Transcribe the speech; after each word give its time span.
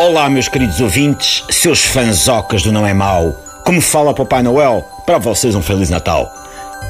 Olá, 0.00 0.30
meus 0.30 0.48
queridos 0.48 0.80
ouvintes, 0.80 1.44
seus 1.50 1.84
fanzocas 1.84 2.62
do 2.62 2.72
Não 2.72 2.86
É 2.86 2.94
Mau. 2.94 3.32
Como 3.66 3.82
fala 3.82 4.14
Papai 4.14 4.42
Noel, 4.42 4.82
para 5.04 5.18
vocês 5.18 5.54
um 5.54 5.60
Feliz 5.60 5.90
Natal. 5.90 6.34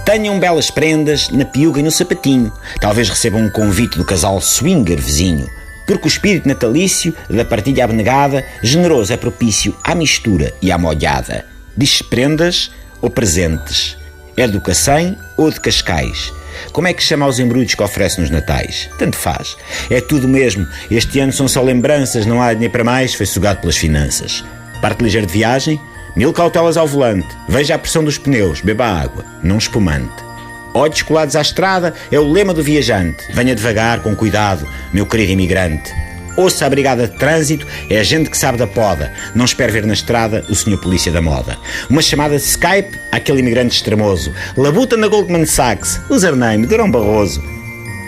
Tenham 0.05 0.39
belas 0.39 0.71
prendas 0.71 1.29
na 1.29 1.45
piuga 1.45 1.81
e 1.81 1.83
no 1.83 1.91
sapatinho. 1.91 2.53
Talvez 2.81 3.09
recebam 3.09 3.43
um 3.43 3.51
convite 3.51 3.99
do 3.99 4.05
casal 4.05 4.41
swinger 4.41 4.97
vizinho. 4.97 5.45
Porque 5.89 6.07
o 6.07 6.07
espírito 6.07 6.47
natalício 6.47 7.13
da 7.29 7.45
partilha 7.45 7.83
abnegada, 7.83 8.47
generoso 8.63 9.13
é 9.13 9.17
propício 9.17 9.77
à 9.83 9.93
mistura 9.93 10.55
e 10.63 10.71
à 10.71 10.79
molhada. 10.79 11.45
Diz 11.77 12.01
prendas 12.03 12.71
ou 13.03 13.11
presentes. 13.11 13.99
É 14.37 14.47
do 14.47 14.61
Cacém 14.61 15.17
ou 15.37 15.51
de 15.51 15.59
Cascais. 15.59 16.33
Como 16.73 16.89
é 16.89 16.93
que 16.93 17.03
chama 17.03 17.27
os 17.27 17.39
embrulhos 17.39 17.75
que 17.75 17.83
oferece 17.83 18.21
nos 18.21 18.31
natais? 18.31 18.89
Tanto 18.99 19.17
faz. 19.17 19.57
É 19.89 20.01
tudo 20.01 20.29
mesmo. 20.29 20.67
Este 20.91 21.21
ano 21.21 21.33
são 21.33 21.49
só 21.49 21.63
lembranças, 21.63 22.27
não 22.27 22.43
há 22.43 22.53
dinheiro 22.53 22.73
para 22.73 22.85
mais, 22.85 23.15
foi 23.15 23.27
sugado 23.27 23.61
pelas 23.61 23.77
finanças. 23.77 24.45
Parte 24.81 25.03
ligeiro 25.03 25.27
de 25.27 25.33
viagem? 25.33 25.81
Mil 26.17 26.33
cautelas 26.33 26.77
ao 26.77 26.87
volante. 26.87 27.29
Veja 27.49 27.75
a 27.75 27.79
pressão 27.79 28.03
dos 28.03 28.19
pneus, 28.19 28.61
beba 28.61 28.87
água, 28.87 29.25
não 29.43 29.59
espumante. 29.59 30.31
Olhos 30.73 31.03
colados 31.03 31.35
à 31.35 31.41
estrada 31.41 31.95
é 32.13 32.19
o 32.19 32.31
lema 32.31 32.55
do 32.55 32.63
viajante. 32.63 33.25
Venha 33.33 33.55
devagar, 33.55 34.01
com 34.01 34.15
cuidado, 34.15 34.67
meu 34.93 35.05
querido 35.07 35.33
imigrante. 35.33 35.93
Ouça 36.37 36.67
a 36.67 36.71
brigada 36.71 37.07
de 37.07 37.17
trânsito, 37.17 37.67
é 37.89 37.99
a 37.99 38.03
gente 38.03 38.31
que 38.31 38.39
sabe 38.39 38.59
da 38.59 38.67
poda. 38.67 39.13
Não 39.35 39.45
espere 39.45 39.73
ver 39.73 39.87
na 39.87 39.93
estrada 39.93 40.45
o 40.49 40.55
senhor 40.55 40.79
polícia 40.79 41.13
da 41.13 41.21
moda. 41.21 41.59
Uma 41.89 42.03
chamada 42.03 42.37
de 42.37 42.43
Skype 42.43 42.99
àquele 43.13 43.41
imigrante 43.41 43.75
extremoso. 43.75 44.33
Labuta 44.57 44.97
na 44.97 45.09
Goldman 45.09 45.47
Sachs, 45.47 46.01
username, 46.09 46.67
Durão 46.67 46.91
Barroso. 46.91 47.43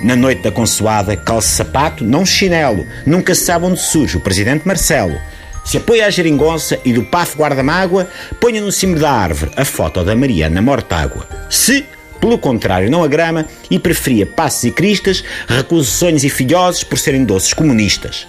Na 0.02 0.16
noite 0.16 0.42
da 0.42 0.50
consoada, 0.50 1.16
calce 1.16 1.48
sapato, 1.48 2.04
não 2.04 2.26
chinelo. 2.26 2.84
Nunca 3.06 3.34
se 3.34 3.44
sabe 3.44 3.66
onde 3.66 3.80
surge 3.80 4.16
o 4.16 4.20
presidente 4.20 4.66
Marcelo. 4.66 5.16
Se 5.64 5.76
apoia 5.76 6.06
a 6.06 6.10
geringonça 6.10 6.78
e 6.84 6.92
do 6.92 7.04
PAF 7.04 7.36
guarda-mágoa, 7.36 8.08
ponha 8.40 8.60
no 8.60 8.72
cimo 8.72 8.98
da 8.98 9.12
árvore 9.12 9.52
a 9.56 9.64
foto 9.64 10.02
da 10.02 10.16
Mariana 10.16 10.60
Mortágua. 10.60 11.26
Se, 11.48 11.86
pelo 12.22 12.38
contrário, 12.38 12.88
não 12.88 13.02
a 13.02 13.08
grama 13.08 13.46
e 13.68 13.80
preferia 13.80 14.24
passos 14.24 14.62
e 14.62 14.70
cristas, 14.70 15.24
recuse 15.48 15.90
sonhos 15.90 16.22
e 16.22 16.30
filhosos 16.30 16.84
por 16.84 16.96
serem 16.96 17.24
doces 17.24 17.52
comunistas. 17.52 18.28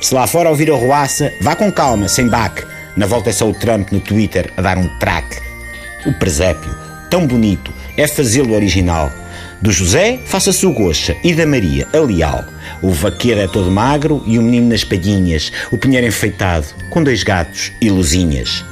Se 0.00 0.14
lá 0.14 0.28
fora 0.28 0.48
ouvir 0.48 0.70
a 0.70 0.76
ruaça, 0.76 1.32
vá 1.42 1.56
com 1.56 1.72
calma, 1.72 2.08
sem 2.08 2.28
baque. 2.28 2.64
Na 2.96 3.04
volta 3.04 3.30
é 3.30 3.32
só 3.32 3.50
o 3.50 3.52
Trump 3.52 3.90
no 3.90 3.98
Twitter 3.98 4.52
a 4.56 4.62
dar 4.62 4.78
um 4.78 4.86
traque. 5.00 5.40
O 6.06 6.12
presépio, 6.12 6.72
tão 7.10 7.26
bonito, 7.26 7.72
é 7.96 8.06
fazê-lo 8.06 8.54
original. 8.54 9.10
Do 9.60 9.72
José, 9.72 10.20
faça-se 10.26 10.64
o 10.64 10.72
goxa 10.72 11.16
e 11.24 11.34
da 11.34 11.44
Maria, 11.44 11.88
a 11.92 11.98
leal. 11.98 12.44
O 12.80 12.92
vaqueiro 12.92 13.40
é 13.40 13.48
todo 13.48 13.72
magro 13.72 14.22
e 14.24 14.38
o 14.38 14.42
menino 14.42 14.68
nas 14.68 14.84
palhinhas, 14.84 15.50
o 15.72 15.76
pinheiro 15.76 16.06
enfeitado, 16.06 16.68
com 16.90 17.02
dois 17.02 17.24
gatos 17.24 17.72
e 17.80 17.90
luzinhas. 17.90 18.64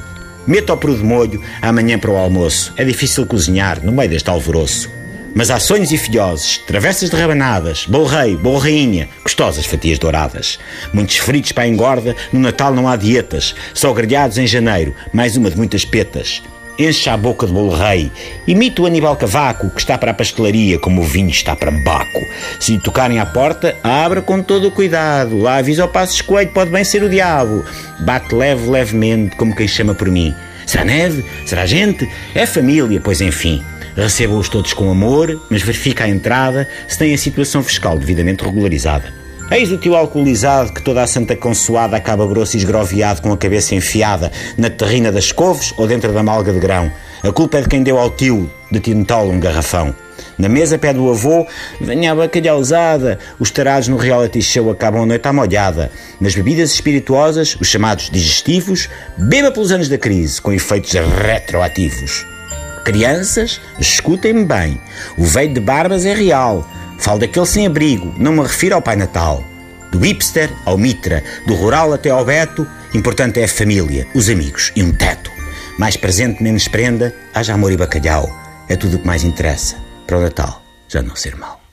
Meta 0.46 0.74
o 0.74 0.76
peru 0.76 0.96
de 0.96 1.02
molho 1.02 1.40
amanhã 1.62 1.98
para 1.98 2.10
o 2.10 2.16
almoço. 2.16 2.72
É 2.76 2.84
difícil 2.84 3.26
cozinhar 3.26 3.84
no 3.84 3.92
meio 3.92 4.10
deste 4.10 4.28
alvoroço. 4.28 4.90
Mas 5.34 5.50
há 5.50 5.58
sonhos 5.58 5.90
e 5.90 5.98
filhoses, 5.98 6.58
travessas 6.58 7.10
de 7.10 7.16
rabanadas, 7.16 7.86
bolo 7.86 8.04
rei, 8.04 8.36
bolo 8.36 8.58
rainha, 8.58 9.08
gostosas 9.24 9.66
fatias 9.66 9.98
douradas. 9.98 10.60
Muitos 10.92 11.16
fritos 11.16 11.50
para 11.50 11.64
a 11.64 11.68
engorda, 11.68 12.14
no 12.32 12.38
Natal 12.38 12.72
não 12.72 12.86
há 12.86 12.94
dietas, 12.94 13.52
só 13.72 13.92
grelhados 13.92 14.38
em 14.38 14.46
janeiro, 14.46 14.94
mais 15.12 15.36
uma 15.36 15.50
de 15.50 15.56
muitas 15.56 15.84
petas. 15.84 16.40
Encha 16.78 17.12
a 17.12 17.16
boca 17.16 17.46
de 17.46 17.52
bolo 17.52 17.74
rei. 17.74 18.10
Imita 18.48 18.82
o 18.82 18.86
Aníbal 18.86 19.16
Cavaco, 19.16 19.70
que 19.70 19.80
está 19.80 19.96
para 19.96 20.10
a 20.10 20.14
pastelaria, 20.14 20.78
como 20.78 21.02
o 21.02 21.04
vinho 21.04 21.30
está 21.30 21.54
para 21.54 21.70
Baco. 21.70 22.20
Se 22.58 22.78
tocarem 22.78 23.20
à 23.20 23.26
porta, 23.26 23.76
abra 23.82 24.20
com 24.20 24.42
todo 24.42 24.68
o 24.68 24.72
cuidado. 24.72 25.38
Lá 25.38 25.56
avisa 25.56 25.84
o 25.84 25.88
passo 25.88 26.14
escoelho, 26.14 26.50
pode 26.50 26.70
bem 26.70 26.82
ser 26.82 27.02
o 27.04 27.08
diabo. 27.08 27.64
Bate 28.00 28.34
leve, 28.34 28.68
levemente, 28.68 29.36
como 29.36 29.54
quem 29.54 29.68
chama 29.68 29.94
por 29.94 30.08
mim. 30.08 30.34
Será 30.66 30.84
neve? 30.84 31.24
Será 31.46 31.66
gente? 31.66 32.08
É 32.34 32.46
família, 32.46 33.00
pois 33.02 33.20
enfim. 33.20 33.62
Receba-os 33.96 34.48
todos 34.48 34.72
com 34.72 34.90
amor, 34.90 35.40
mas 35.48 35.62
verifica 35.62 36.04
a 36.04 36.08
entrada 36.08 36.68
se 36.88 36.98
tem 36.98 37.14
a 37.14 37.18
situação 37.18 37.62
fiscal 37.62 37.96
devidamente 37.96 38.44
regularizada. 38.44 39.12
Eis 39.50 39.70
o 39.70 39.76
tio 39.76 39.94
alcoolizado 39.94 40.72
que 40.72 40.82
toda 40.82 41.02
a 41.02 41.06
santa 41.06 41.36
consoada 41.36 41.96
acaba 41.96 42.26
grosso 42.26 42.56
e 42.56 42.58
esgroviado 42.58 43.22
com 43.22 43.30
a 43.30 43.36
cabeça 43.36 43.74
enfiada 43.74 44.32
na 44.56 44.70
terrina 44.70 45.12
das 45.12 45.30
couves 45.30 45.72
ou 45.76 45.86
dentro 45.86 46.12
da 46.12 46.22
malga 46.22 46.52
de 46.52 46.58
grão. 46.58 46.90
A 47.22 47.30
culpa 47.30 47.58
é 47.58 47.62
de 47.62 47.68
quem 47.68 47.82
deu 47.82 47.98
ao 47.98 48.10
tio 48.10 48.50
de 48.70 48.80
tintol 48.80 49.30
um 49.30 49.38
garrafão. 49.38 49.94
Na 50.38 50.48
mesa 50.48 50.76
pede 50.76 50.98
o 50.98 51.10
avô, 51.10 51.46
venha 51.80 52.12
a 52.12 52.14
bacalhauzada. 52.14 53.18
Os 53.38 53.50
tarados 53.50 53.88
no 53.88 53.96
reality 53.96 54.42
show 54.42 54.70
acabam 54.70 55.02
a 55.02 55.06
noite 55.06 55.26
à 55.26 55.32
molhada. 55.32 55.90
Nas 56.20 56.34
bebidas 56.34 56.72
espirituosas, 56.72 57.56
os 57.60 57.68
chamados 57.68 58.10
digestivos, 58.10 58.88
beba 59.16 59.50
pelos 59.52 59.70
anos 59.70 59.88
da 59.88 59.96
crise, 59.96 60.40
com 60.40 60.52
efeitos 60.52 60.92
retroativos. 60.92 62.26
Crianças, 62.84 63.60
escutem-me 63.78 64.44
bem. 64.44 64.80
O 65.16 65.24
veio 65.24 65.54
de 65.54 65.60
barbas 65.60 66.04
é 66.04 66.12
real. 66.12 66.68
Falo 66.98 67.20
daquele 67.20 67.46
sem 67.46 67.66
abrigo, 67.66 68.12
não 68.18 68.32
me 68.32 68.42
refiro 68.42 68.74
ao 68.74 68.82
Pai 68.82 68.96
Natal. 68.96 69.42
Do 69.90 69.98
hipster 69.98 70.50
ao 70.64 70.76
mitra, 70.76 71.22
do 71.46 71.54
rural 71.54 71.92
até 71.92 72.10
ao 72.10 72.24
beto, 72.24 72.66
importante 72.92 73.40
é 73.40 73.44
a 73.44 73.48
família, 73.48 74.06
os 74.14 74.28
amigos 74.28 74.72
e 74.74 74.82
um 74.82 74.92
teto. 74.92 75.30
Mais 75.78 75.96
presente, 75.96 76.42
menos 76.42 76.66
prenda, 76.66 77.14
haja 77.32 77.54
amor 77.54 77.72
e 77.72 77.76
bacalhau. 77.76 78.28
É 78.68 78.76
tudo 78.76 78.96
o 78.96 78.98
que 78.98 79.06
mais 79.06 79.22
interessa 79.22 79.84
para 80.06 80.18
o 80.18 80.20
Natal 80.20 80.62
já 80.88 81.02
não 81.02 81.16
ser 81.16 81.36
mau. 81.36 81.63